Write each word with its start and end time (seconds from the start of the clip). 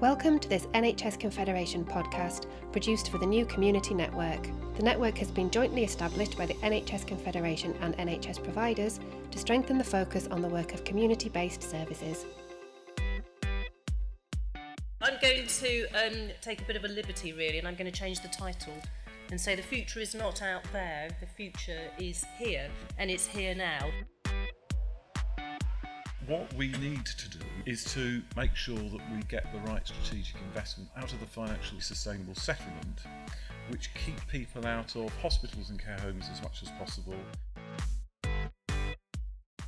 Welcome 0.00 0.40
to 0.40 0.48
this 0.48 0.66
NHS 0.74 1.20
Confederation 1.20 1.84
podcast 1.84 2.46
produced 2.72 3.12
for 3.12 3.18
the 3.18 3.26
new 3.26 3.46
Community 3.46 3.94
Network. 3.94 4.48
The 4.76 4.82
network 4.82 5.16
has 5.18 5.30
been 5.30 5.50
jointly 5.50 5.84
established 5.84 6.36
by 6.36 6.46
the 6.46 6.54
NHS 6.54 7.06
Confederation 7.06 7.76
and 7.80 7.96
NHS 7.96 8.42
providers 8.42 8.98
to 9.30 9.38
strengthen 9.38 9.78
the 9.78 9.84
focus 9.84 10.26
on 10.32 10.42
the 10.42 10.48
work 10.48 10.74
of 10.74 10.82
community 10.82 11.28
based 11.28 11.62
services. 11.62 12.26
I'm 15.00 15.16
going 15.22 15.46
to 15.46 15.86
um, 15.90 16.30
take 16.40 16.60
a 16.60 16.64
bit 16.64 16.74
of 16.74 16.84
a 16.84 16.88
liberty, 16.88 17.32
really, 17.32 17.60
and 17.60 17.68
I'm 17.68 17.76
going 17.76 17.90
to 17.90 17.96
change 17.96 18.20
the 18.20 18.28
title 18.28 18.74
and 19.30 19.40
say 19.40 19.54
the 19.54 19.62
future 19.62 20.00
is 20.00 20.12
not 20.12 20.42
out 20.42 20.64
there, 20.72 21.08
the 21.20 21.26
future 21.26 21.88
is 22.00 22.24
here, 22.36 22.68
and 22.98 23.12
it's 23.12 23.26
here 23.26 23.54
now. 23.54 23.90
What 26.26 26.54
we 26.54 26.68
need 26.68 27.04
to 27.04 27.28
do 27.28 27.44
is 27.66 27.84
to 27.92 28.22
make 28.34 28.56
sure 28.56 28.78
that 28.78 29.00
we 29.12 29.22
get 29.28 29.52
the 29.52 29.58
right 29.70 29.86
strategic 29.86 30.36
investment 30.40 30.88
out 30.96 31.12
of 31.12 31.20
the 31.20 31.26
financially 31.26 31.82
sustainable 31.82 32.34
settlement, 32.34 33.00
which 33.68 33.92
keep 33.92 34.26
people 34.28 34.66
out 34.66 34.96
of 34.96 35.12
hospitals 35.20 35.68
and 35.68 35.78
care 35.78 35.98
homes 35.98 36.24
as 36.32 36.40
much 36.40 36.62
as 36.62 36.70
possible. 36.78 37.16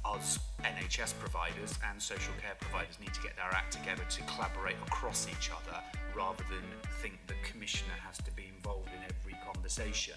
Us 0.02 0.38
NHS 0.62 1.18
providers 1.18 1.78
and 1.90 2.00
social 2.00 2.32
care 2.40 2.56
providers 2.58 2.96
need 3.00 3.12
to 3.12 3.20
get 3.20 3.36
their 3.36 3.52
act 3.52 3.74
together 3.74 4.04
to 4.08 4.22
collaborate 4.22 4.76
across 4.86 5.28
each 5.28 5.50
other 5.50 5.78
rather 6.16 6.44
than 6.48 6.64
think 7.02 7.18
the 7.26 7.34
commissioner 7.44 7.94
has 8.06 8.16
to 8.18 8.30
be 8.30 8.50
involved 8.56 8.88
in 8.88 9.04
every 9.04 9.36
conversation. 9.44 10.14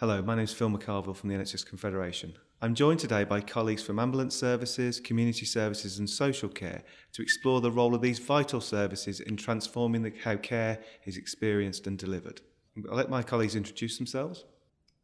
Hello, 0.00 0.22
my 0.22 0.36
name 0.36 0.44
is 0.44 0.52
Phil 0.52 0.70
McCarville 0.70 1.16
from 1.16 1.28
the 1.28 1.34
NHS 1.34 1.66
Confederation. 1.66 2.34
I'm 2.62 2.76
joined 2.76 3.00
today 3.00 3.24
by 3.24 3.40
colleagues 3.40 3.82
from 3.82 3.98
ambulance 3.98 4.36
services, 4.36 5.00
community 5.00 5.44
services, 5.44 5.98
and 5.98 6.08
social 6.08 6.48
care 6.48 6.84
to 7.14 7.20
explore 7.20 7.60
the 7.60 7.72
role 7.72 7.96
of 7.96 8.00
these 8.00 8.20
vital 8.20 8.60
services 8.60 9.18
in 9.18 9.36
transforming 9.36 10.02
the, 10.02 10.12
how 10.22 10.36
care 10.36 10.78
is 11.04 11.16
experienced 11.16 11.88
and 11.88 11.98
delivered. 11.98 12.42
I'll 12.88 12.96
let 12.96 13.10
my 13.10 13.24
colleagues 13.24 13.56
introduce 13.56 13.98
themselves. 13.98 14.44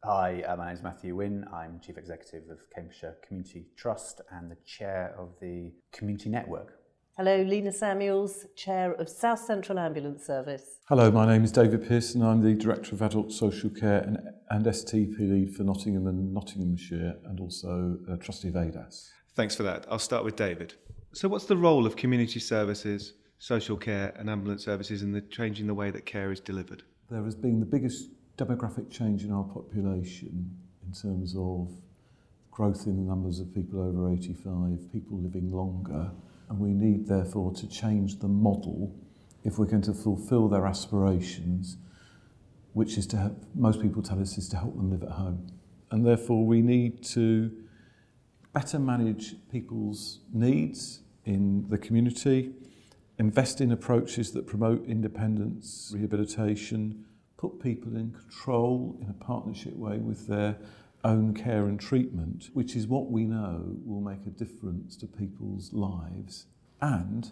Hi, 0.05 0.41
uh, 0.43 0.55
my 0.55 0.67
name 0.67 0.75
is 0.75 0.81
Matthew 0.81 1.13
Winn. 1.13 1.43
I'm 1.53 1.81
Chief 1.81 1.97
Executive 1.97 2.49
of 2.49 2.59
Cambridgeshire 2.73 3.17
Community 3.27 3.65
Trust 3.75 4.21
and 4.31 4.49
the 4.49 4.57
Chair 4.65 5.13
of 5.19 5.33
the 5.41 5.73
Community 5.91 6.29
Network. 6.29 6.79
Hello, 7.17 7.41
Lena 7.43 7.71
Samuels, 7.71 8.45
Chair 8.57 8.91
of 8.91 9.07
South 9.07 9.39
Central 9.39 9.79
Ambulance 9.79 10.25
Service. 10.25 10.81
Hello, 10.89 11.09
my 11.09 11.25
name 11.25 11.45
is 11.45 11.51
David 11.53 11.87
Pearson. 11.87 12.21
I'm 12.21 12.41
the 12.41 12.53
Director 12.53 12.93
of 12.93 13.01
Adult 13.01 13.31
Social 13.31 13.69
Care 13.69 13.99
and, 13.99 14.17
and 14.49 14.65
STP 14.65 15.19
Lead 15.19 15.55
for 15.55 15.63
Nottingham 15.63 16.07
and 16.07 16.33
Nottinghamshire 16.33 17.15
and 17.23 17.39
also 17.39 17.97
uh, 18.11 18.17
Trustee 18.17 18.49
of 18.49 18.55
ADASS. 18.55 19.11
Thanks 19.33 19.55
for 19.55 19.63
that. 19.63 19.85
I'll 19.89 19.97
start 19.97 20.25
with 20.25 20.35
David. 20.35 20.73
So, 21.13 21.29
what's 21.29 21.45
the 21.45 21.55
role 21.55 21.85
of 21.85 21.95
community 21.95 22.41
services, 22.41 23.13
social 23.39 23.77
care, 23.77 24.13
and 24.19 24.29
ambulance 24.29 24.65
services 24.65 25.01
in 25.01 25.13
the 25.13 25.21
changing 25.21 25.67
the 25.67 25.73
way 25.73 25.91
that 25.91 26.05
care 26.05 26.33
is 26.33 26.41
delivered? 26.41 26.83
There 27.09 27.23
has 27.23 27.35
been 27.35 27.61
the 27.61 27.65
biggest 27.65 28.09
demographic 28.37 28.91
change 28.91 29.23
in 29.23 29.31
our 29.31 29.45
population 29.45 30.53
in 30.85 30.91
terms 30.91 31.33
of 31.37 31.71
growth 32.55 32.87
in 32.87 32.95
the 32.95 33.03
numbers 33.03 33.41
of 33.41 33.53
people 33.53 33.81
over 33.81 34.09
85, 34.09 34.89
people 34.93 35.19
living 35.19 35.51
longer 35.51 36.09
and 36.49 36.57
we 36.57 36.69
need 36.69 37.05
therefore 37.05 37.53
to 37.53 37.67
change 37.67 38.19
the 38.19 38.29
model 38.29 38.95
if 39.43 39.59
we're 39.59 39.65
going 39.65 39.81
to 39.81 39.93
fulfill 39.93 40.47
their 40.47 40.65
aspirations, 40.65 41.75
which 42.71 42.97
is 42.97 43.05
to 43.07 43.35
most 43.55 43.81
people 43.81 44.01
tell 44.01 44.21
us 44.21 44.37
is 44.37 44.47
to 44.47 44.55
help 44.55 44.73
them 44.77 44.89
live 44.89 45.03
at 45.03 45.09
home. 45.09 45.45
And 45.91 46.05
therefore 46.05 46.45
we 46.45 46.61
need 46.61 47.03
to 47.07 47.51
better 48.53 48.79
manage 48.79 49.35
people's 49.51 50.21
needs 50.33 51.01
in 51.25 51.67
the 51.67 51.77
community, 51.77 52.53
invest 53.19 53.59
in 53.59 53.73
approaches 53.73 54.31
that 54.31 54.47
promote 54.47 54.85
independence, 54.85 55.91
rehabilitation, 55.93 57.03
put 57.35 57.59
people 57.59 57.97
in 57.97 58.11
control 58.11 58.97
in 59.01 59.09
a 59.09 59.13
partnership 59.13 59.75
way 59.75 59.97
with 59.97 60.25
their 60.27 60.57
own 61.05 61.33
care 61.33 61.67
and 61.67 61.79
treatment, 61.79 62.49
which 62.53 62.75
is 62.75 62.87
what 62.87 63.11
we 63.11 63.23
know 63.23 63.77
will 63.85 64.01
make 64.01 64.25
a 64.25 64.31
difference 64.31 64.97
to 64.97 65.07
people's 65.07 65.71
lives 65.71 66.47
and 66.81 67.31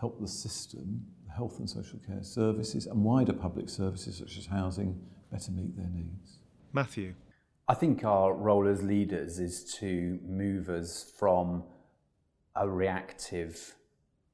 help 0.00 0.20
the 0.20 0.28
system, 0.28 1.04
the 1.26 1.32
health 1.32 1.58
and 1.58 1.68
social 1.68 1.98
care 2.06 2.22
services 2.22 2.86
and 2.86 3.02
wider 3.04 3.32
public 3.32 3.68
services 3.68 4.18
such 4.18 4.38
as 4.38 4.46
housing 4.46 4.98
better 5.30 5.50
meet 5.50 5.76
their 5.76 5.90
needs. 5.92 6.38
Matthew. 6.72 7.14
I 7.66 7.74
think 7.74 8.04
our 8.04 8.32
role 8.32 8.66
as 8.66 8.82
leaders 8.82 9.38
is 9.38 9.74
to 9.74 10.18
move 10.26 10.70
us 10.70 11.12
from 11.18 11.64
a 12.56 12.66
reactive 12.66 13.74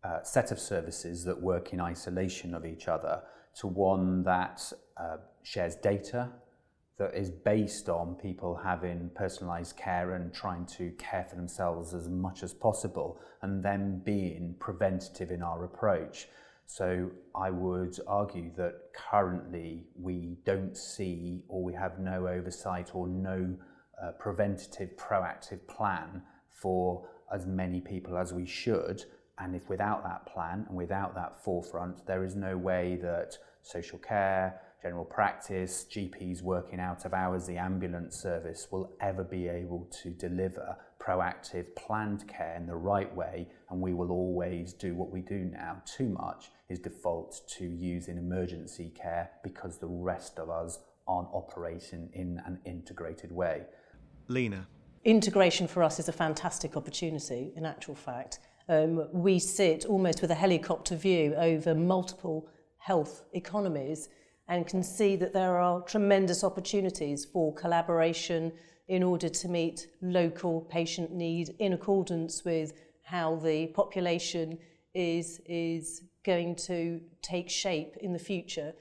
uh, 0.04 0.22
set 0.22 0.52
of 0.52 0.60
services 0.60 1.24
that 1.24 1.40
work 1.40 1.72
in 1.72 1.80
isolation 1.80 2.54
of 2.54 2.64
each 2.64 2.86
other 2.86 3.22
to 3.56 3.66
one 3.66 4.22
that 4.24 4.72
uh, 4.96 5.16
shares 5.42 5.74
data, 5.76 6.30
that 6.98 7.14
is 7.14 7.30
based 7.30 7.88
on 7.88 8.14
people 8.14 8.54
having 8.54 9.10
personalized 9.14 9.76
care 9.76 10.14
and 10.14 10.32
trying 10.32 10.64
to 10.64 10.90
care 10.92 11.26
for 11.28 11.34
themselves 11.34 11.92
as 11.92 12.08
much 12.08 12.42
as 12.42 12.54
possible 12.54 13.18
and 13.42 13.64
then 13.64 14.00
being 14.04 14.54
preventative 14.60 15.30
in 15.30 15.42
our 15.42 15.64
approach. 15.64 16.28
So 16.66 17.10
I 17.34 17.50
would 17.50 17.98
argue 18.06 18.50
that 18.56 18.74
currently 19.10 19.84
we 20.00 20.38
don't 20.44 20.76
see 20.76 21.42
or 21.48 21.62
we 21.62 21.74
have 21.74 21.98
no 21.98 22.28
oversight 22.28 22.94
or 22.94 23.08
no 23.08 23.56
uh, 24.02 24.12
preventative 24.12 24.96
proactive 24.96 25.66
plan 25.66 26.22
for 26.50 27.08
as 27.32 27.46
many 27.46 27.80
people 27.80 28.16
as 28.16 28.32
we 28.32 28.46
should 28.46 29.04
and 29.38 29.54
if 29.54 29.68
without 29.68 30.04
that 30.04 30.26
plan 30.26 30.64
and 30.68 30.76
without 30.76 31.14
that 31.14 31.42
forefront 31.42 32.06
there 32.06 32.24
is 32.24 32.34
no 32.34 32.56
way 32.56 32.98
that 33.00 33.36
social 33.62 33.98
care 33.98 34.60
general 34.84 35.04
practice, 35.04 35.86
GPs 35.90 36.42
working 36.42 36.78
out 36.78 37.06
of 37.06 37.14
hours, 37.14 37.46
the 37.46 37.56
ambulance 37.56 38.16
service 38.16 38.68
will 38.70 38.94
ever 39.00 39.24
be 39.24 39.48
able 39.48 39.88
to 40.02 40.10
deliver 40.10 40.76
proactive, 41.00 41.74
planned 41.74 42.28
care 42.28 42.54
in 42.56 42.66
the 42.66 42.76
right 42.76 43.14
way, 43.16 43.48
and 43.70 43.80
we 43.80 43.94
will 43.94 44.10
always 44.10 44.74
do 44.74 44.94
what 44.94 45.10
we 45.10 45.22
do 45.22 45.50
now 45.52 45.80
too 45.86 46.10
much 46.10 46.50
is 46.68 46.78
default 46.78 47.40
to 47.56 47.64
using 47.64 48.18
emergency 48.18 48.92
care 48.94 49.30
because 49.42 49.78
the 49.78 49.86
rest 49.86 50.38
of 50.38 50.50
us 50.50 50.80
aren't 51.08 51.28
operating 51.32 52.10
in 52.12 52.42
an 52.44 52.58
integrated 52.66 53.32
way. 53.32 53.62
Lena. 54.28 54.66
Integration 55.04 55.66
for 55.66 55.82
us 55.82 55.98
is 55.98 56.08
a 56.08 56.12
fantastic 56.12 56.76
opportunity, 56.76 57.52
in 57.56 57.64
actual 57.64 57.94
fact. 57.94 58.38
Um, 58.68 59.08
we 59.12 59.38
sit 59.38 59.86
almost 59.86 60.20
with 60.20 60.30
a 60.30 60.34
helicopter 60.34 60.94
view 60.94 61.34
over 61.36 61.74
multiple 61.74 62.48
health 62.78 63.22
economies 63.32 64.10
and 64.48 64.66
can 64.66 64.82
see 64.82 65.16
that 65.16 65.32
there 65.32 65.58
are 65.58 65.80
tremendous 65.82 66.44
opportunities 66.44 67.24
for 67.24 67.52
collaboration 67.54 68.52
in 68.88 69.02
order 69.02 69.28
to 69.28 69.48
meet 69.48 69.88
local 70.02 70.60
patient 70.62 71.10
need 71.12 71.54
in 71.58 71.72
accordance 71.72 72.44
with 72.44 72.74
how 73.02 73.36
the 73.36 73.66
population 73.68 74.58
is, 74.92 75.40
is 75.46 76.02
going 76.24 76.54
to 76.54 77.00
take 77.22 77.48
shape 77.48 77.96
in 78.00 78.12
the 78.12 78.18
future. 78.18 78.74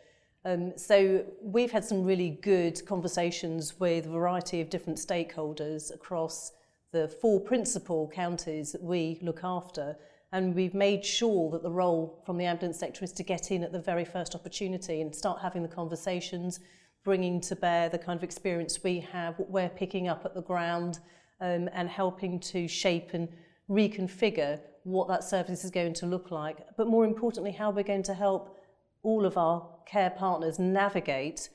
Um, 0.45 0.73
so 0.77 1.23
we've 1.41 1.71
had 1.71 1.85
some 1.85 2.03
really 2.03 2.31
good 2.41 2.85
conversations 2.85 3.79
with 3.79 4.05
a 4.05 4.09
variety 4.09 4.59
of 4.59 4.69
different 4.69 4.99
stakeholders 4.99 5.93
across 5.93 6.51
the 6.91 7.07
four 7.07 7.39
principal 7.39 8.09
counties 8.13 8.73
that 8.73 8.83
we 8.83 9.19
look 9.21 9.39
after 9.43 9.95
and 10.33 10.55
we've 10.55 10.73
made 10.73 11.05
sure 11.05 11.51
that 11.51 11.61
the 11.61 11.71
role 11.71 12.19
from 12.25 12.37
the 12.37 12.45
ambulance 12.45 12.79
sector 12.79 13.05
is 13.05 13.11
to 13.13 13.23
get 13.23 13.51
in 13.51 13.63
at 13.63 13.71
the 13.71 13.79
very 13.79 14.03
first 14.03 14.33
opportunity 14.33 14.99
and 14.99 15.15
start 15.15 15.39
having 15.39 15.61
the 15.61 15.67
conversations, 15.67 16.59
bringing 17.03 17.39
to 17.39 17.55
bear 17.55 17.87
the 17.87 17.99
kind 17.99 18.17
of 18.17 18.23
experience 18.23 18.83
we 18.83 18.99
have, 18.99 19.37
what 19.37 19.51
we're 19.51 19.69
picking 19.69 20.07
up 20.07 20.25
at 20.25 20.33
the 20.33 20.41
ground, 20.41 20.99
um, 21.39 21.69
and 21.71 21.87
helping 21.87 22.39
to 22.39 22.67
shape 22.67 23.11
and 23.13 23.29
reconfigure 23.69 24.59
what 24.85 25.07
that 25.07 25.23
service 25.23 25.63
is 25.63 25.69
going 25.69 25.93
to 25.93 26.07
look 26.07 26.31
like. 26.31 26.57
But 26.77 26.87
more 26.87 27.05
importantly, 27.05 27.51
how 27.51 27.69
we're 27.69 27.83
going 27.83 28.03
to 28.03 28.15
help 28.15 28.59
all 29.03 29.27
of 29.27 29.37
our 29.37 29.69
care 29.85 30.09
partners 30.09 30.57
navigate 30.57 31.49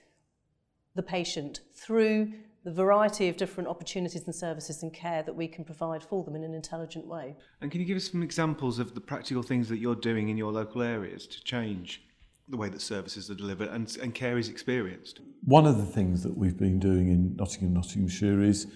the 0.95 1.03
patient 1.03 1.61
through 1.75 2.33
the 2.69 2.75
variety 2.75 3.31
of 3.31 3.37
different 3.39 3.67
opportunities 3.67 4.27
and 4.27 4.35
services 4.35 4.83
and 4.83 4.93
care 4.93 5.23
that 5.23 5.35
we 5.35 5.49
can 5.49 5.65
provide 5.65 6.03
for 6.03 6.23
them 6.23 6.37
in 6.37 6.45
an 6.45 6.53
intelligent 6.53 7.07
way. 7.07 7.35
And 7.63 7.71
can 7.71 7.81
you 7.81 7.87
give 7.87 7.97
us 7.97 8.11
some 8.11 8.23
examples 8.23 8.79
of 8.79 8.95
the 8.95 9.01
practical 9.01 9.43
things 9.43 9.71
that 9.71 9.79
you're 9.79 9.95
doing 9.95 10.29
in 10.29 10.37
your 10.37 10.53
local 10.53 10.83
areas 10.83 11.27
to 11.29 11.43
change 11.45 12.03
the 12.47 12.59
way 12.59 12.69
that 12.69 12.83
services 12.83 13.31
are 13.31 13.35
delivered 13.35 13.71
and, 13.71 13.97
and 14.03 14.15
care 14.15 14.37
is 14.37 14.51
experienced? 14.51 15.21
One 15.45 15.67
of 15.67 15.79
the 15.79 15.87
things 15.87 16.23
that 16.25 16.37
we've 16.37 16.59
been 16.59 16.79
doing 16.79 17.09
in 17.09 17.37
Nottingham, 17.37 17.73
Nottinghamshire 17.73 18.43
is 18.43 18.67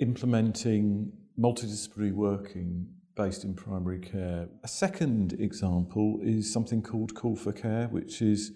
implementing 0.00 1.10
multidisciplinary 1.36 2.12
working 2.12 2.86
based 3.16 3.42
in 3.42 3.54
primary 3.54 3.98
care. 3.98 4.48
A 4.62 4.68
second 4.68 5.32
example 5.32 6.20
is 6.22 6.52
something 6.52 6.80
called 6.80 7.16
Call 7.16 7.34
for 7.34 7.50
Care, 7.52 7.88
which 7.88 8.22
is 8.22 8.52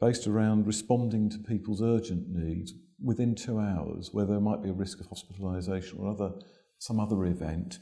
based 0.00 0.28
around 0.28 0.64
responding 0.64 1.28
to 1.30 1.38
people's 1.38 1.82
urgent 1.82 2.28
needs 2.28 2.72
within 3.02 3.34
two 3.34 3.58
hours 3.58 4.10
where 4.12 4.24
there 4.24 4.40
might 4.40 4.62
be 4.62 4.70
a 4.70 4.74
risk 4.74 5.00
of 5.00 5.08
hospitalisation 5.08 5.98
or 5.98 6.10
other, 6.10 6.32
some 6.78 7.00
other 7.00 7.24
event 7.24 7.78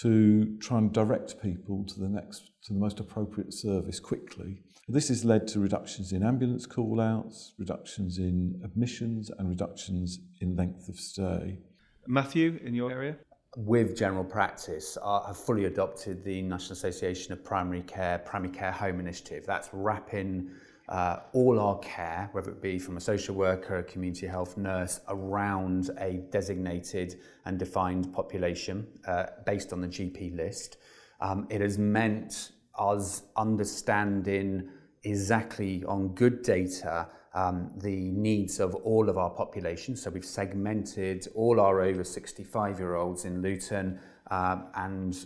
to 0.00 0.56
try 0.58 0.78
and 0.78 0.92
direct 0.92 1.40
people 1.42 1.84
to 1.84 1.98
the 2.00 2.08
next 2.08 2.50
to 2.64 2.72
the 2.72 2.78
most 2.78 3.00
appropriate 3.00 3.52
service 3.52 3.98
quickly. 3.98 4.62
This 4.86 5.08
has 5.08 5.24
led 5.24 5.48
to 5.48 5.60
reductions 5.60 6.12
in 6.12 6.22
ambulance 6.22 6.66
call 6.66 7.00
outs, 7.00 7.52
reductions 7.58 8.18
in 8.18 8.60
admissions 8.64 9.30
and 9.38 9.48
reductions 9.48 10.18
in 10.40 10.56
length 10.56 10.88
of 10.88 10.96
stay. 10.96 11.58
Matthew, 12.06 12.58
in 12.64 12.74
your 12.74 12.90
area? 12.90 13.16
with 13.56 13.96
general 13.96 14.24
practice 14.24 14.98
uh, 15.02 15.26
have 15.26 15.36
fully 15.36 15.64
adopted 15.64 16.22
the 16.22 16.42
National 16.42 16.72
Association 16.72 17.32
of 17.32 17.42
Primary 17.42 17.82
Care 17.82 18.18
Primary 18.18 18.52
Care 18.52 18.72
Home 18.72 19.00
Initiative. 19.00 19.44
That's 19.46 19.68
wrapping 19.72 20.50
uh, 20.88 21.20
all 21.32 21.60
our 21.60 21.78
care, 21.80 22.28
whether 22.32 22.50
it 22.50 22.62
be 22.62 22.78
from 22.78 22.96
a 22.96 23.00
social 23.00 23.34
worker, 23.34 23.78
a 23.78 23.82
community 23.82 24.26
health 24.26 24.56
nurse, 24.56 25.00
around 25.08 25.90
a 25.98 26.14
designated 26.30 27.16
and 27.44 27.58
defined 27.58 28.12
population 28.12 28.86
uh, 29.06 29.26
based 29.44 29.72
on 29.72 29.80
the 29.80 29.88
GP 29.88 30.36
list. 30.36 30.78
Um, 31.20 31.46
it 31.50 31.60
has 31.60 31.78
meant 31.78 32.52
us 32.78 33.22
understanding 33.36 34.68
exactly 35.02 35.84
on 35.84 36.08
good 36.14 36.42
data 36.42 37.08
um, 37.34 37.70
the 37.76 38.10
needs 38.10 38.58
of 38.58 38.74
all 38.74 39.08
of 39.08 39.18
our 39.18 39.30
population. 39.30 39.96
So 39.96 40.10
we've 40.10 40.24
segmented 40.24 41.28
all 41.34 41.60
our 41.60 41.80
over 41.80 42.02
65 42.02 42.78
year 42.78 42.96
olds 42.96 43.24
in 43.24 43.42
Luton 43.42 44.00
um, 44.30 44.66
and 44.74 45.16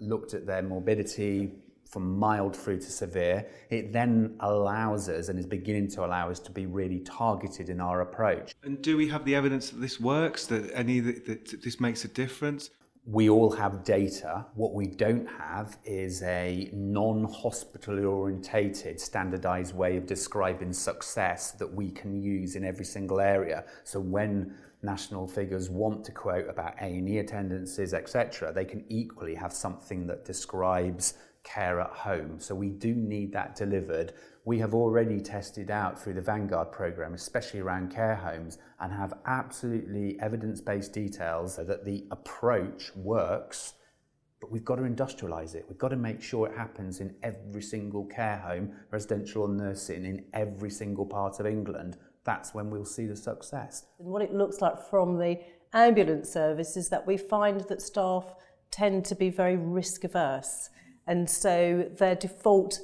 looked 0.00 0.34
at 0.34 0.46
their 0.46 0.62
morbidity, 0.62 1.52
from 1.88 2.18
mild 2.18 2.54
through 2.54 2.78
to 2.78 2.90
severe, 2.90 3.46
it 3.70 3.92
then 3.92 4.36
allows 4.40 5.08
us 5.08 5.28
and 5.28 5.38
is 5.38 5.46
beginning 5.46 5.88
to 5.88 6.04
allow 6.04 6.30
us 6.30 6.38
to 6.40 6.50
be 6.50 6.66
really 6.66 7.00
targeted 7.00 7.68
in 7.70 7.80
our 7.80 8.02
approach. 8.02 8.54
And 8.62 8.80
do 8.82 8.96
we 8.96 9.08
have 9.08 9.24
the 9.24 9.34
evidence 9.34 9.70
that 9.70 9.80
this 9.80 9.98
works, 9.98 10.46
that 10.46 10.70
any 10.74 11.00
that, 11.00 11.24
that 11.26 11.62
this 11.62 11.80
makes 11.80 12.04
a 12.04 12.08
difference? 12.08 12.70
We 13.06 13.30
all 13.30 13.50
have 13.52 13.84
data. 13.84 14.44
What 14.54 14.74
we 14.74 14.86
don't 14.86 15.26
have 15.26 15.78
is 15.82 16.22
a 16.22 16.68
non 16.74 17.24
hospital 17.24 18.04
orientated 18.04 19.00
standardized 19.00 19.74
way 19.74 19.96
of 19.96 20.04
describing 20.04 20.74
success 20.74 21.52
that 21.52 21.72
we 21.72 21.90
can 21.90 22.20
use 22.20 22.54
in 22.54 22.64
every 22.64 22.84
single 22.84 23.18
area. 23.18 23.64
So 23.84 23.98
when 23.98 24.54
national 24.82 25.26
figures 25.26 25.70
want 25.70 26.04
to 26.04 26.12
quote 26.12 26.48
about 26.48 26.74
A&E 26.80 27.18
attendances, 27.18 27.94
etc., 27.94 28.52
they 28.52 28.64
can 28.64 28.84
equally 28.88 29.34
have 29.34 29.52
something 29.52 30.06
that 30.06 30.24
describes 30.24 31.14
care 31.48 31.80
at 31.80 31.90
home. 31.90 32.38
So 32.38 32.54
we 32.54 32.68
do 32.68 32.94
need 32.94 33.32
that 33.32 33.56
delivered. 33.56 34.12
We 34.44 34.58
have 34.58 34.74
already 34.74 35.20
tested 35.20 35.70
out 35.70 36.00
through 36.00 36.14
the 36.14 36.20
Vanguard 36.20 36.72
program, 36.72 37.14
especially 37.14 37.60
around 37.60 37.90
care 37.92 38.14
homes, 38.14 38.58
and 38.80 38.92
have 38.92 39.14
absolutely 39.26 40.18
evidence 40.20 40.60
based 40.60 40.92
details 40.92 41.56
that 41.56 41.84
the 41.84 42.04
approach 42.10 42.94
works. 42.96 43.74
But 44.40 44.52
we've 44.52 44.64
got 44.64 44.76
to 44.76 44.82
industrialise 44.82 45.54
it. 45.54 45.64
We've 45.68 45.78
got 45.78 45.88
to 45.88 45.96
make 45.96 46.22
sure 46.22 46.48
it 46.48 46.56
happens 46.56 47.00
in 47.00 47.14
every 47.22 47.62
single 47.62 48.06
care 48.06 48.38
home, 48.38 48.72
residential 48.90 49.42
or 49.42 49.48
nursing, 49.48 50.04
in 50.04 50.24
every 50.32 50.70
single 50.70 51.06
part 51.06 51.40
of 51.40 51.46
England. 51.46 51.96
That's 52.24 52.54
when 52.54 52.70
we'll 52.70 52.84
see 52.84 53.06
the 53.06 53.16
success. 53.16 53.86
And 53.98 54.08
what 54.08 54.22
it 54.22 54.32
looks 54.32 54.60
like 54.60 54.78
from 54.90 55.18
the 55.18 55.40
ambulance 55.72 56.30
service 56.30 56.76
is 56.76 56.88
that 56.90 57.06
we 57.06 57.16
find 57.16 57.60
that 57.62 57.82
staff 57.82 58.34
tend 58.70 59.04
to 59.06 59.14
be 59.14 59.30
very 59.30 59.56
risk 59.56 60.04
averse. 60.04 60.70
And 61.08 61.28
so 61.28 61.88
their 61.96 62.14
default 62.14 62.80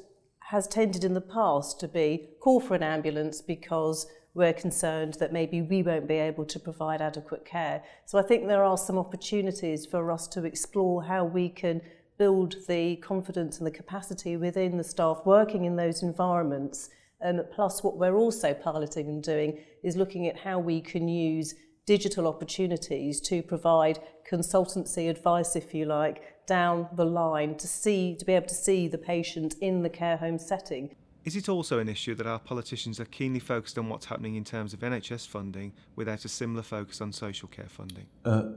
has 0.50 0.66
tended 0.66 1.04
in 1.04 1.12
the 1.12 1.20
past 1.20 1.78
to 1.80 1.88
be 1.88 2.30
call 2.40 2.58
for 2.58 2.74
an 2.74 2.82
ambulance 2.82 3.42
because 3.42 4.06
we're 4.32 4.54
concerned 4.54 5.14
that 5.20 5.32
maybe 5.32 5.60
we 5.60 5.82
won't 5.82 6.08
be 6.08 6.14
able 6.14 6.46
to 6.46 6.58
provide 6.58 7.02
adequate 7.02 7.44
care. 7.44 7.82
So 8.06 8.18
I 8.18 8.22
think 8.22 8.46
there 8.46 8.64
are 8.64 8.78
some 8.78 8.98
opportunities 8.98 9.86
for 9.86 10.10
us 10.10 10.26
to 10.28 10.44
explore 10.44 11.04
how 11.04 11.24
we 11.24 11.50
can 11.50 11.82
build 12.18 12.56
the 12.66 12.96
confidence 12.96 13.58
and 13.58 13.66
the 13.66 13.70
capacity 13.70 14.36
within 14.38 14.78
the 14.78 14.84
staff 14.84 15.20
working 15.26 15.66
in 15.66 15.76
those 15.76 16.02
environments. 16.02 16.88
Um, 17.22 17.42
plus, 17.54 17.84
what 17.84 17.98
we're 17.98 18.16
also 18.16 18.54
piloting 18.54 19.08
and 19.08 19.22
doing 19.22 19.58
is 19.82 19.96
looking 19.96 20.26
at 20.28 20.38
how 20.38 20.58
we 20.58 20.80
can 20.80 21.08
use 21.08 21.54
digital 21.86 22.26
opportunities 22.26 23.20
to 23.20 23.42
provide 23.42 23.98
consultancy 24.30 25.10
advice, 25.10 25.54
if 25.54 25.74
you 25.74 25.84
like, 25.84 26.33
down 26.46 26.88
the 26.92 27.04
line 27.04 27.56
to 27.56 27.66
see 27.66 28.14
to 28.16 28.24
be 28.24 28.32
able 28.32 28.46
to 28.46 28.54
see 28.54 28.88
the 28.88 28.98
patient 28.98 29.54
in 29.60 29.82
the 29.82 29.88
care 29.90 30.16
home 30.16 30.38
setting. 30.38 30.94
Is 31.24 31.36
it 31.36 31.48
also 31.48 31.78
an 31.78 31.88
issue 31.88 32.14
that 32.16 32.26
our 32.26 32.38
politicians 32.38 33.00
are 33.00 33.06
keenly 33.06 33.40
focused 33.40 33.78
on 33.78 33.88
what's 33.88 34.06
happening 34.06 34.36
in 34.36 34.44
terms 34.44 34.74
of 34.74 34.80
NHS 34.80 35.26
funding 35.26 35.72
without 35.96 36.24
a 36.26 36.28
similar 36.28 36.62
focus 36.62 37.00
on 37.00 37.12
social 37.12 37.48
care 37.48 37.68
funding? 37.68 38.06
Uh, 38.26 38.50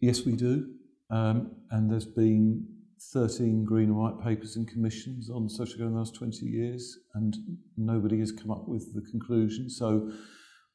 yes, 0.00 0.26
we 0.26 0.32
do. 0.32 0.74
Um, 1.10 1.52
and 1.70 1.90
there's 1.90 2.04
been 2.04 2.66
13 3.12 3.64
green 3.64 3.88
and 3.88 3.96
white 3.96 4.22
papers 4.22 4.56
and 4.56 4.68
commissions 4.68 5.30
on 5.30 5.48
social 5.48 5.78
care 5.78 5.86
in 5.86 5.92
the 5.92 5.98
last 5.98 6.14
20 6.14 6.44
years, 6.44 6.98
and 7.14 7.36
nobody 7.78 8.18
has 8.20 8.32
come 8.32 8.50
up 8.50 8.68
with 8.68 8.94
the 8.94 9.00
conclusion. 9.10 9.70
So 9.70 10.12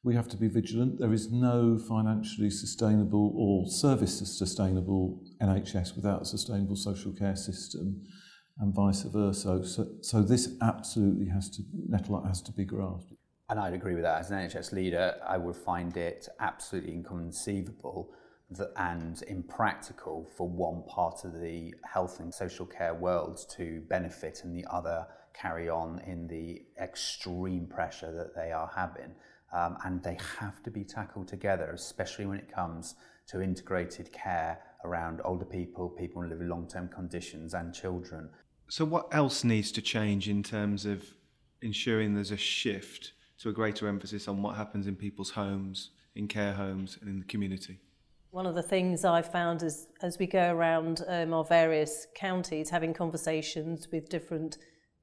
we 0.02 0.14
have 0.14 0.28
to 0.28 0.36
be 0.36 0.48
vigilant. 0.48 0.98
There 0.98 1.12
is 1.12 1.30
no 1.30 1.76
financially 1.76 2.50
sustainable 2.50 3.32
or 3.36 3.66
service 3.68 4.18
sustainable 4.18 5.22
NHS 5.42 5.94
without 5.94 6.22
a 6.22 6.24
sustainable 6.24 6.76
social 6.76 7.12
care 7.12 7.36
system 7.36 8.02
and 8.58 8.74
vice 8.74 9.02
versa. 9.02 9.64
So, 9.64 9.88
so 10.00 10.22
this 10.22 10.56
absolutely 10.62 11.28
has 11.28 11.50
to, 11.50 11.62
Nettle 11.88 12.24
has 12.24 12.40
to 12.42 12.52
be 12.52 12.64
grasped. 12.64 13.12
And 13.50 13.58
I'd 13.58 13.74
agree 13.74 13.94
with 13.94 14.04
that. 14.04 14.20
As 14.20 14.30
an 14.30 14.38
NHS 14.38 14.72
leader, 14.72 15.16
I 15.26 15.36
would 15.36 15.56
find 15.56 15.96
it 15.96 16.28
absolutely 16.38 16.92
inconceivable 16.92 18.10
that, 18.52 18.70
and 18.76 19.22
impractical 19.28 20.30
for 20.36 20.48
one 20.48 20.82
part 20.88 21.24
of 21.24 21.40
the 21.40 21.74
health 21.84 22.20
and 22.20 22.32
social 22.32 22.64
care 22.64 22.94
world 22.94 23.44
to 23.56 23.82
benefit 23.88 24.42
and 24.44 24.56
the 24.56 24.64
other 24.70 25.06
carry 25.34 25.68
on 25.68 26.00
in 26.06 26.26
the 26.26 26.62
extreme 26.80 27.66
pressure 27.66 28.12
that 28.12 28.34
they 28.34 28.52
are 28.52 28.70
having 28.74 29.14
um, 29.52 29.76
and 29.84 30.02
they 30.02 30.18
have 30.38 30.62
to 30.62 30.70
be 30.70 30.84
tackled 30.84 31.28
together, 31.28 31.70
especially 31.72 32.26
when 32.26 32.38
it 32.38 32.52
comes 32.52 32.94
to 33.28 33.40
integrated 33.40 34.12
care 34.12 34.58
around 34.84 35.20
older 35.24 35.44
people, 35.44 35.88
people 35.88 36.22
living 36.22 36.30
live 36.30 36.38
with 36.40 36.48
long 36.48 36.68
term 36.68 36.88
conditions, 36.88 37.54
and 37.54 37.74
children. 37.74 38.30
So, 38.68 38.84
what 38.84 39.08
else 39.12 39.44
needs 39.44 39.72
to 39.72 39.82
change 39.82 40.28
in 40.28 40.42
terms 40.42 40.86
of 40.86 41.04
ensuring 41.62 42.14
there's 42.14 42.30
a 42.30 42.36
shift 42.36 43.12
to 43.38 43.48
a 43.48 43.52
greater 43.52 43.88
emphasis 43.88 44.28
on 44.28 44.42
what 44.42 44.56
happens 44.56 44.86
in 44.86 44.96
people's 44.96 45.30
homes, 45.30 45.90
in 46.14 46.28
care 46.28 46.52
homes, 46.52 46.98
and 47.00 47.08
in 47.10 47.18
the 47.18 47.26
community? 47.26 47.80
One 48.30 48.46
of 48.46 48.54
the 48.54 48.62
things 48.62 49.04
I've 49.04 49.30
found 49.30 49.64
is 49.64 49.88
as 50.02 50.18
we 50.18 50.26
go 50.26 50.54
around 50.54 51.02
um, 51.08 51.34
our 51.34 51.44
various 51.44 52.06
counties 52.14 52.70
having 52.70 52.94
conversations 52.94 53.88
with 53.90 54.08
different 54.08 54.58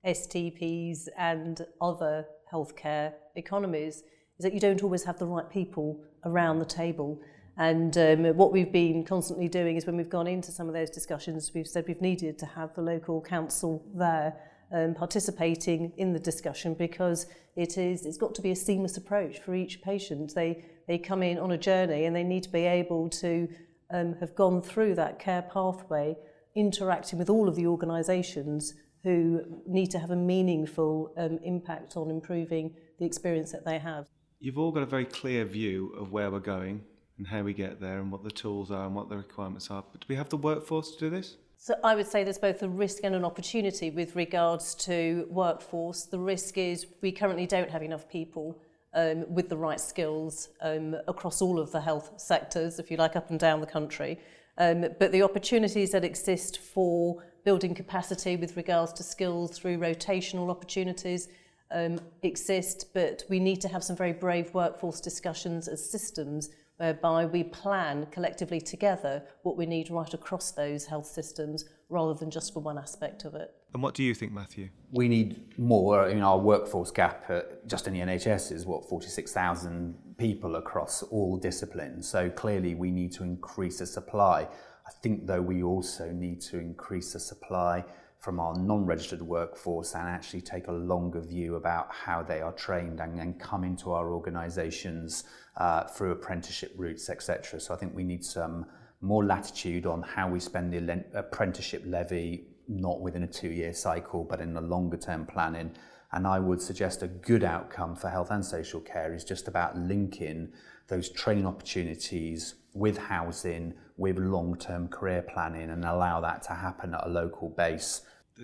STPs 0.06 1.10
and 1.18 1.66
other 1.82 2.26
healthcare 2.52 3.14
economies 3.36 4.04
is 4.38 4.44
that 4.44 4.54
you 4.54 4.60
don't 4.60 4.84
always 4.84 5.04
have 5.04 5.18
the 5.20 5.26
right 5.26 5.50
people 5.50 6.00
around 6.26 6.60
the 6.60 6.66
table. 6.66 7.20
And 7.58 7.98
um, 7.98 8.38
what 8.38 8.52
we've 8.52 8.72
been 8.72 9.04
constantly 9.04 9.48
doing 9.48 9.78
is 9.78 9.86
when 9.86 9.98
we've 9.98 10.10
gone 10.10 10.28
into 10.28 10.52
some 10.52 10.68
of 10.68 10.74
those 10.74 10.92
discussions, 10.92 11.52
we've 11.56 11.68
said 11.68 11.86
we've 11.88 12.02
needed 12.02 12.38
to 12.40 12.46
have 12.46 12.74
the 12.76 12.82
local 12.82 13.20
council 13.22 13.84
there 13.96 14.36
um, 14.72 14.94
participating 14.94 15.92
in 15.98 16.14
the 16.14 16.20
discussion 16.20 16.74
because 16.74 17.26
it 17.56 17.78
is 17.78 18.06
it's 18.06 18.18
got 18.18 18.36
to 18.36 18.42
be 18.42 18.52
a 18.52 18.56
seamless 18.56 18.98
approach 18.98 19.40
for 19.40 19.56
each 19.56 19.82
patient. 19.82 20.36
They 20.36 20.66
they 20.88 20.98
come 20.98 21.24
in 21.24 21.40
on 21.40 21.52
a 21.52 21.58
journey 21.58 22.06
and 22.06 22.16
they 22.16 22.24
need 22.24 22.44
to 22.44 22.50
be 22.50 22.66
able 22.66 23.10
to 23.10 23.48
um, 23.92 24.16
have 24.20 24.36
gone 24.36 24.62
through 24.62 24.96
that 24.96 25.20
care 25.20 25.42
pathway, 25.42 26.16
interacting 26.56 27.18
with 27.18 27.30
all 27.30 27.48
of 27.48 27.56
the 27.56 27.66
organisations 27.66 28.74
who 29.04 29.42
need 29.66 29.90
to 29.92 30.00
have 30.00 30.12
a 30.12 30.16
meaningful 30.16 31.14
um, 31.18 31.40
impact 31.44 31.96
on 31.96 32.12
improving 32.12 32.76
the 33.00 33.06
experience 33.06 33.52
that 33.52 33.64
they 33.66 33.80
have 33.80 34.06
you've 34.40 34.58
all 34.58 34.72
got 34.72 34.84
a 34.84 34.88
very 34.88 35.06
clear 35.06 35.46
view 35.46 35.94
of 35.98 36.12
where 36.12 36.30
we're 36.30 36.40
going 36.40 36.84
and 37.18 37.28
how 37.28 37.42
we 37.42 37.54
get 37.54 37.82
there 37.82 38.00
and 38.00 38.12
what 38.12 38.24
the 38.24 38.32
tools 38.32 38.70
are 38.72 38.86
and 38.86 38.96
what 38.96 39.10
the 39.10 39.18
requirements 39.18 39.72
are. 39.72 39.84
But 39.92 40.02
do 40.02 40.06
we 40.10 40.16
have 40.16 40.30
the 40.30 40.38
workforce 40.38 40.92
to 40.92 41.00
do 41.00 41.10
this? 41.10 41.38
So 41.58 41.74
I 41.84 41.96
would 41.96 42.08
say 42.08 42.24
there's 42.24 42.38
both 42.38 42.62
a 42.62 42.70
risk 42.70 43.00
and 43.04 43.16
an 43.16 43.26
opportunity 43.26 43.90
with 43.90 44.16
regards 44.16 44.76
to 44.76 45.28
workforce. 45.32 46.04
The 46.04 46.20
risk 46.20 46.58
is 46.58 46.86
we 47.02 47.12
currently 47.12 47.48
don't 47.48 47.72
have 47.72 47.82
enough 47.82 48.08
people 48.08 48.60
um, 48.94 49.26
with 49.34 49.50
the 49.50 49.58
right 49.58 49.80
skills 49.80 50.50
um, 50.62 50.96
across 51.08 51.42
all 51.42 51.60
of 51.60 51.72
the 51.72 51.82
health 51.82 52.14
sectors, 52.18 52.78
if 52.78 52.92
you 52.92 52.98
like, 52.98 53.16
up 53.16 53.32
and 53.32 53.40
down 53.40 53.60
the 53.60 53.68
country. 53.68 54.20
Um, 54.60 54.86
but 55.00 55.12
the 55.12 55.24
opportunities 55.24 55.92
that 55.92 56.04
exist 56.04 56.60
for 56.60 57.24
building 57.44 57.74
capacity 57.74 58.36
with 58.36 58.56
regards 58.56 58.94
to 58.94 59.04
skills 59.04 59.58
through 59.58 59.78
rotational 59.80 60.50
opportunities, 60.50 61.28
um, 61.72 62.00
exist, 62.24 62.94
but 62.94 63.24
we 63.30 63.40
need 63.40 63.62
to 63.62 63.68
have 63.68 63.84
some 63.84 63.96
very 63.96 64.14
brave 64.14 64.54
workforce 64.54 65.00
discussions 65.00 65.68
as 65.68 65.90
systems 65.90 66.50
whereby 66.78 67.26
we 67.26 67.44
plan 67.44 68.08
collectively 68.12 68.62
together 68.62 69.24
what 69.42 69.58
we 69.58 69.66
need 69.66 69.90
right 69.90 70.14
across 70.14 70.52
those 70.52 70.86
health 70.86 71.08
systems 71.08 71.66
rather 71.90 72.14
than 72.14 72.30
just 72.30 72.54
for 72.54 72.60
one 72.62 72.78
aspect 72.78 73.26
of 73.26 73.34
it. 73.34 73.54
And 73.74 73.84
what 73.84 73.96
do 73.96 74.04
you 74.04 74.14
think, 74.14 74.32
Matthew? 74.32 74.70
We 74.92 75.08
need 75.08 75.58
more. 75.58 76.08
In 76.08 76.22
our 76.22 76.38
workforce 76.38 76.92
gap, 76.92 77.26
uh, 77.30 77.42
just 77.66 77.88
in 77.88 77.94
the 77.94 78.00
NHS, 78.00 78.52
is 78.52 78.66
what 78.66 78.88
46,000 78.88 79.96
people 80.18 80.56
across 80.56 81.04
all 81.04 81.38
disciplines. 81.38 82.08
So 82.08 82.30
clearly, 82.30 82.76
we 82.76 82.92
need 82.92 83.12
to 83.14 83.24
increase 83.24 83.80
the 83.80 83.86
supply. 83.86 84.48
I 84.88 84.92
think, 85.04 85.28
though, 85.28 85.42
we 85.42 85.64
also 85.64 86.12
need 86.12 86.42
to 86.42 86.60
increase 86.60 87.14
the 87.14 87.20
supply 87.20 87.84
from 88.20 88.40
our 88.40 88.56
non-registered 88.58 89.22
workforce 89.22 89.94
and 89.94 90.08
actually 90.08 90.42
take 90.42 90.68
a 90.68 90.72
longer 90.72 91.22
view 91.22 91.56
about 91.56 91.92
how 91.92 92.24
they 92.24 92.42
are 92.42 92.52
trained 92.54 93.00
and, 93.00 93.20
and 93.20 93.40
come 93.40 93.64
into 93.64 93.92
our 93.92 94.12
organisations 94.12 95.24
uh, 95.58 95.84
through 95.84 96.12
apprenticeship 96.12 96.74
routes, 96.76 97.10
etc. 97.10 97.60
So 97.60 97.74
I 97.74 97.78
think 97.78 97.96
we 97.96 98.04
need 98.04 98.26
some 98.26 98.66
more 99.02 99.24
latitude 99.24 99.86
on 99.86 100.02
how 100.02 100.30
we 100.30 100.40
spend 100.40 100.74
the 100.74 101.06
apprenticeship 101.14 101.84
levy, 101.86 102.48
not 102.68 103.02
within 103.02 103.24
a 103.24 103.28
two-year 103.28 103.74
cycle, 103.74 104.24
but 104.24 104.42
in 104.42 104.54
the 104.54 104.62
longer-term 104.62 105.28
planning. 105.28 105.72
And 106.12 106.26
I 106.26 106.40
would 106.40 106.62
suggest 106.62 107.04
a 107.04 107.08
good 107.08 107.44
outcome 107.44 107.96
for 107.96 108.10
health 108.10 108.32
and 108.32 108.44
social 108.44 108.80
care 108.80 109.14
is 109.14 109.24
just 109.24 109.48
about 109.48 109.78
linking 109.78 110.50
those 110.88 111.10
training 111.10 111.46
opportunities 111.46 112.56
with 112.74 112.98
housing, 112.98 113.74
with 113.98 114.18
long-term 114.18 114.88
career 114.88 115.22
planning 115.22 115.70
and 115.70 115.84
allow 115.84 116.22
that 116.22 116.44
to 116.44 116.54
happen 116.54 116.94
at 116.94 117.06
a 117.06 117.10
local 117.10 117.50
base. 117.50 118.02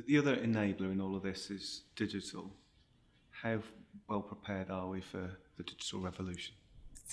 The 0.07 0.17
other 0.17 0.35
enabler 0.35 0.91
in 0.91 0.99
all 0.99 1.15
of 1.15 1.23
this 1.23 1.51
is 1.51 1.83
digital. 1.95 2.51
How 3.29 3.59
well 4.09 4.21
prepared 4.21 4.71
are 4.71 4.87
we 4.87 5.01
for 5.01 5.29
the 5.57 5.63
digital 5.63 5.99
revolution? 5.99 6.55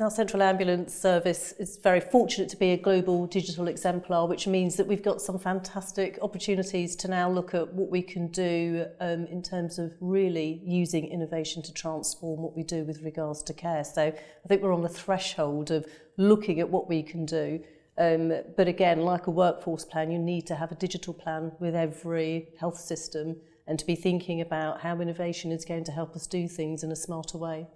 Our 0.01 0.11
Central 0.11 0.43
Ambulance 0.43 0.95
Service 0.95 1.53
is 1.59 1.77
very 1.77 2.01
fortunate 2.01 2.49
to 2.51 2.57
be 2.57 2.71
a 2.71 2.77
global 2.79 3.27
digital 3.27 3.69
exemplar, 3.69 4.27
which 4.27 4.47
means 4.47 4.77
that 4.77 4.87
we've 4.87 5.03
got 5.03 5.21
some 5.21 5.39
fantastic 5.39 6.19
opportunities 6.23 6.97
to 6.97 7.09
now 7.09 7.29
look 7.29 7.55
at 7.55 7.75
what 7.75 7.91
we 7.91 8.01
can 8.01 8.29
do 8.29 8.87
um, 9.01 9.27
in 9.27 9.43
terms 9.43 9.79
of 9.79 9.93
really 10.01 10.63
using 10.65 11.07
innovation 11.07 11.61
to 11.65 11.75
transform 11.75 12.41
what 12.41 12.57
we 12.57 12.63
do 12.63 12.83
with 12.85 13.03
regards 13.03 13.43
to 13.43 13.53
care. 13.53 13.85
So 13.85 14.05
I 14.05 14.49
think 14.49 14.63
we're 14.63 14.73
on 14.73 14.81
the 14.81 14.89
threshold 14.89 15.71
of 15.71 15.85
looking 16.17 16.61
at 16.61 16.71
what 16.71 16.89
we 16.89 17.03
can 17.03 17.27
do. 17.27 17.63
Um, 17.99 18.33
but 18.57 18.69
again, 18.69 19.03
like 19.03 19.27
a 19.27 19.31
workforce 19.31 19.85
plan, 19.85 20.11
you 20.11 20.19
need 20.19 20.47
to 20.47 20.55
have 20.55 20.73
a 20.73 20.75
digital 20.75 21.13
plan 21.13 21.53
with 21.59 21.75
every 21.75 22.49
health 22.59 22.79
system 22.79 23.37
and 23.67 23.79
to 23.79 23.87
be 23.87 23.95
thinking 23.95 24.41
about 24.41 24.81
how 24.81 25.01
innovation 25.01 25.53
is 25.53 25.65
going 25.65 25.85
to 25.85 25.93
help 25.93 26.17
us 26.17 26.27
do 26.27 26.49
things 26.49 26.83
in 26.83 26.91
a 26.91 26.97
smarter 26.97 27.39
way. 27.39 27.67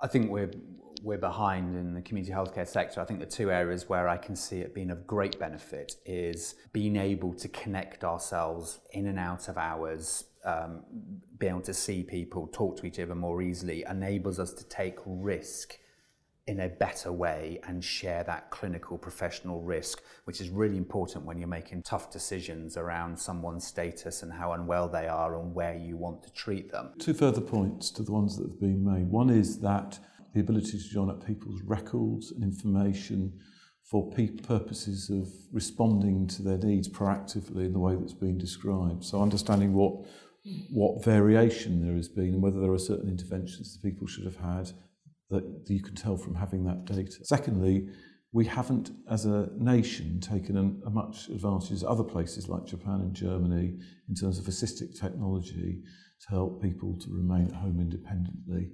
I 0.00 0.06
think 0.06 0.30
we're 0.30 0.50
we're 1.02 1.18
behind 1.18 1.76
in 1.76 1.94
the 1.94 2.02
community 2.02 2.32
healthcare 2.32 2.68
sector. 2.68 3.00
I 3.00 3.04
think 3.04 3.20
the 3.20 3.26
two 3.26 3.50
areas 3.50 3.88
where 3.88 4.08
I 4.08 4.16
can 4.16 4.36
see 4.36 4.58
it 4.60 4.74
being 4.74 4.90
of 4.90 5.06
great 5.06 5.38
benefit 5.38 5.96
is 6.04 6.56
being 6.72 6.96
able 6.96 7.32
to 7.34 7.48
connect 7.48 8.04
ourselves 8.04 8.80
in 8.92 9.06
and 9.06 9.18
out 9.18 9.48
of 9.48 9.56
hours, 9.56 10.24
um, 10.44 10.82
be 11.38 11.46
able 11.46 11.62
to 11.62 11.74
see 11.74 12.02
people, 12.02 12.48
talk 12.48 12.76
to 12.78 12.86
each 12.86 12.98
other 12.98 13.14
more 13.14 13.40
easily, 13.40 13.84
enables 13.88 14.38
us 14.38 14.52
to 14.52 14.64
take 14.64 14.96
risk 15.06 15.78
in 16.50 16.58
a 16.58 16.68
better 16.68 17.12
way 17.12 17.60
and 17.68 17.82
share 17.82 18.24
that 18.24 18.50
clinical 18.50 18.98
professional 18.98 19.62
risk, 19.62 20.02
which 20.24 20.40
is 20.40 20.50
really 20.50 20.76
important 20.76 21.24
when 21.24 21.38
you're 21.38 21.46
making 21.46 21.80
tough 21.80 22.10
decisions 22.10 22.76
around 22.76 23.16
someone's 23.16 23.64
status 23.64 24.24
and 24.24 24.32
how 24.32 24.52
unwell 24.52 24.88
they 24.88 25.06
are 25.06 25.40
and 25.40 25.54
where 25.54 25.76
you 25.76 25.96
want 25.96 26.20
to 26.24 26.32
treat 26.32 26.72
them. 26.72 26.90
Two 26.98 27.14
further 27.14 27.40
points 27.40 27.92
to 27.92 28.02
the 28.02 28.10
ones 28.10 28.36
that 28.36 28.50
have 28.50 28.58
been 28.58 28.84
made. 28.84 29.06
One 29.08 29.30
is 29.30 29.60
that 29.60 30.00
the 30.34 30.40
ability 30.40 30.76
to 30.76 30.88
join 30.88 31.08
up 31.08 31.24
people's 31.24 31.62
records 31.62 32.32
and 32.32 32.42
information 32.42 33.32
for 33.84 34.10
pe- 34.10 34.26
purposes 34.26 35.08
of 35.08 35.28
responding 35.52 36.26
to 36.26 36.42
their 36.42 36.58
needs 36.58 36.88
proactively 36.88 37.66
in 37.66 37.72
the 37.72 37.78
way 37.78 37.94
that's 37.94 38.12
been 38.12 38.38
described. 38.38 39.04
So 39.04 39.22
understanding 39.22 39.72
what 39.72 40.04
what 40.70 41.04
variation 41.04 41.84
there 41.84 41.96
has 41.96 42.08
been 42.08 42.32
and 42.34 42.42
whether 42.42 42.60
there 42.60 42.72
are 42.72 42.78
certain 42.78 43.10
interventions 43.10 43.74
that 43.74 43.86
people 43.86 44.06
should 44.06 44.24
have 44.24 44.36
had 44.36 44.72
that 45.30 45.44
you 45.68 45.82
can 45.82 45.94
tell 45.94 46.16
from 46.16 46.34
having 46.34 46.64
that 46.64 46.84
data. 46.84 47.24
Secondly, 47.24 47.88
we 48.32 48.44
haven't, 48.44 48.92
as 49.10 49.24
a 49.26 49.48
nation, 49.56 50.20
taken 50.20 50.56
a, 50.56 50.86
a 50.86 50.90
much 50.90 51.28
advantage 51.28 51.72
as 51.72 51.84
other 51.84 52.04
places 52.04 52.48
like 52.48 52.64
Japan 52.64 53.00
and 53.00 53.14
Germany 53.14 53.78
in 54.08 54.14
terms 54.14 54.38
of 54.38 54.44
assistive 54.44 54.98
technology 54.98 55.82
to 56.22 56.28
help 56.28 56.62
people 56.62 56.96
to 56.98 57.10
remain 57.10 57.46
at 57.46 57.54
home 57.54 57.80
independently 57.80 58.70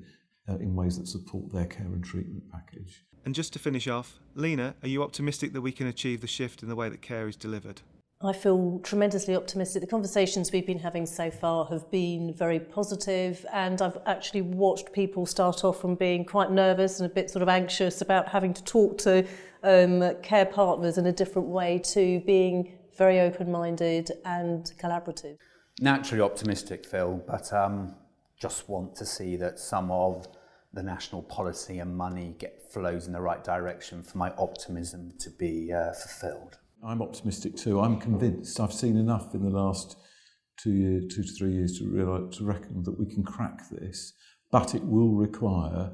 uh, 0.49 0.57
in 0.57 0.75
ways 0.75 0.99
that 0.99 1.07
support 1.07 1.53
their 1.53 1.67
care 1.67 1.87
and 1.87 2.05
treatment 2.05 2.43
package. 2.51 3.05
And 3.25 3.35
just 3.35 3.53
to 3.55 3.59
finish 3.59 3.89
off, 3.89 4.21
Lena, 4.35 4.75
are 4.83 4.89
you 4.89 5.03
optimistic 5.03 5.53
that 5.55 5.63
we 5.63 5.73
can 5.73 5.87
achieve 5.87 6.21
the 6.21 6.27
shift 6.27 6.63
in 6.63 6.69
the 6.69 6.77
way 6.77 6.89
that 6.89 7.03
care 7.03 7.27
is 7.27 7.37
delivered? 7.37 7.81
I 8.27 8.33
feel 8.33 8.81
tremendously 8.83 9.37
optimistic. 9.37 9.81
The 9.81 9.87
conversations 9.87 10.53
we've 10.53 10.67
been 10.67 10.79
having 10.79 11.07
so 11.07 11.31
far 11.31 11.67
have 11.67 11.91
been 11.91 12.35
very 12.35 12.59
positive, 12.59 13.45
and 13.53 13.81
I've 13.81 13.99
actually 14.07 14.43
watched 14.43 14.93
people 14.93 15.27
start 15.27 15.65
off 15.65 15.81
from 15.81 15.95
being 15.95 16.25
quite 16.25 16.51
nervous 16.51 17.01
and 17.01 17.11
a 17.11 17.15
bit 17.15 17.31
sort 17.31 17.43
of 17.43 17.49
anxious 17.49 18.01
about 18.01 18.29
having 18.29 18.53
to 18.55 18.65
talk 18.65 18.99
to 18.99 19.27
um, 19.63 20.15
care 20.23 20.47
partners 20.47 20.99
in 20.99 21.07
a 21.07 21.13
different 21.13 21.49
way 21.49 21.79
to 21.79 22.21
being 22.21 22.79
very 22.97 23.21
open 23.21 23.51
minded 23.51 24.11
and 24.25 24.73
collaborative. 24.79 25.39
Naturally 25.81 26.23
optimistic, 26.23 26.87
Phil, 26.87 27.23
but 27.27 27.53
um, 27.53 27.95
just 28.41 28.69
want 28.69 28.95
to 28.97 29.07
see 29.07 29.37
that 29.37 29.59
some 29.59 29.91
of 29.91 30.27
the 30.73 30.83
national 30.83 31.23
policy 31.23 31.79
and 31.79 31.97
money 31.97 32.35
get 32.39 32.63
flows 32.73 33.07
in 33.07 33.13
the 33.13 33.21
right 33.21 33.43
direction 33.45 34.03
for 34.03 34.19
my 34.19 34.31
optimism 34.39 35.13
to 35.19 35.31
be 35.31 35.73
uh, 35.73 35.93
fulfilled. 35.93 36.59
I'm 36.87 37.03
optimistic 37.03 37.57
too. 37.57 37.81
I'm 37.81 37.99
convinced. 37.99 38.61
I've 38.61 38.73
seen 38.73 38.97
enough 38.97 39.35
in 39.35 39.43
the 39.43 39.51
last 39.51 39.97
two 40.57 40.73
years, 40.73 41.15
two 41.15 41.25
to 41.25 41.33
three 41.33 41.53
years 41.53 41.79
to 41.79 41.91
realise 41.91 42.37
to 42.37 42.45
reckon 42.45 42.85
that 42.85 42.99
we 42.99 43.07
can 43.07 43.25
crack 43.25 43.69
this, 43.71 44.13
but 44.53 44.75
it 44.75 44.85
will 44.85 45.15
require 45.15 45.91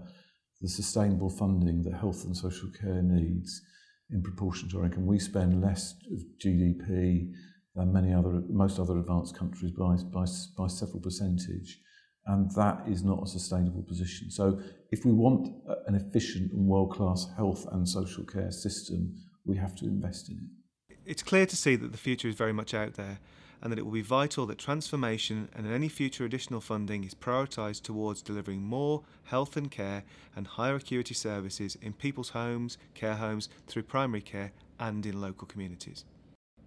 the 0.60 0.68
sustainable 0.68 1.30
funding 1.30 1.82
that 1.82 1.94
health 1.94 2.24
and 2.24 2.36
social 2.36 2.68
care 2.78 3.02
needs 3.02 3.62
in 4.10 4.22
proportion 4.22 4.68
to 4.68 4.78
our 4.78 4.84
income. 4.84 5.06
We 5.06 5.18
spend 5.18 5.62
less 5.62 5.94
of 6.12 6.20
GDP 6.44 7.32
than 7.74 7.92
many 7.92 8.12
other 8.12 8.42
most 8.50 8.78
other 8.78 8.98
advanced 8.98 9.36
countries 9.36 9.72
by 9.72 9.96
by, 10.12 10.26
by 10.58 10.66
several 10.66 11.00
percentage 11.00 11.78
and 12.26 12.50
that 12.54 12.84
is 12.86 13.02
not 13.02 13.22
a 13.22 13.26
sustainable 13.26 13.82
position. 13.82 14.30
So, 14.30 14.60
if 14.90 15.04
we 15.04 15.12
want 15.12 15.48
an 15.86 15.94
efficient 15.94 16.52
and 16.52 16.66
world 16.66 16.92
class 16.92 17.26
health 17.36 17.66
and 17.72 17.88
social 17.88 18.24
care 18.24 18.52
system, 18.52 19.16
we 19.44 19.56
have 19.56 19.74
to 19.76 19.86
invest 19.86 20.30
in 20.30 20.36
it. 20.36 20.61
It's 21.04 21.22
clear 21.22 21.46
to 21.46 21.56
see 21.56 21.74
that 21.76 21.90
the 21.90 21.98
future 21.98 22.28
is 22.28 22.36
very 22.36 22.52
much 22.52 22.74
out 22.74 22.94
there 22.94 23.18
and 23.60 23.70
that 23.70 23.78
it 23.78 23.84
will 23.84 23.92
be 23.92 24.02
vital 24.02 24.46
that 24.46 24.58
transformation 24.58 25.48
and 25.54 25.66
any 25.66 25.88
future 25.88 26.24
additional 26.24 26.60
funding 26.60 27.04
is 27.04 27.14
prioritised 27.14 27.82
towards 27.82 28.22
delivering 28.22 28.62
more 28.62 29.02
health 29.24 29.56
and 29.56 29.70
care 29.70 30.04
and 30.34 30.46
higher 30.46 30.76
acuity 30.76 31.14
services 31.14 31.76
in 31.80 31.92
people's 31.92 32.30
homes, 32.30 32.78
care 32.94 33.14
homes, 33.14 33.48
through 33.66 33.84
primary 33.84 34.20
care, 34.20 34.52
and 34.80 35.06
in 35.06 35.20
local 35.20 35.46
communities. 35.46 36.04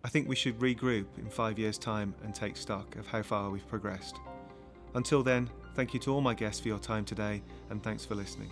I 0.03 0.09
think 0.09 0.27
we 0.27 0.35
should 0.35 0.59
regroup 0.59 1.07
in 1.17 1.29
five 1.29 1.57
years' 1.57 1.77
time 1.77 2.13
and 2.23 2.33
take 2.33 2.55
stock 2.55 2.95
of 2.95 3.07
how 3.07 3.23
far 3.23 3.49
we've 3.49 3.67
progressed. 3.67 4.19
Until 4.93 5.23
then, 5.23 5.49
thank 5.73 5.93
you 5.93 5.99
to 6.01 6.13
all 6.13 6.21
my 6.21 6.33
guests 6.33 6.61
for 6.61 6.69
your 6.69 6.79
time 6.79 7.03
today 7.03 7.41
and 7.69 7.83
thanks 7.83 8.05
for 8.05 8.15
listening. 8.15 8.51